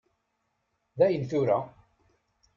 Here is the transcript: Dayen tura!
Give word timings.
Dayen 0.97 1.23
tura! 1.29 1.59